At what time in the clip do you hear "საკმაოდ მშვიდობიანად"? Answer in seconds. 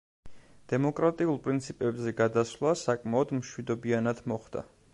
2.85-4.23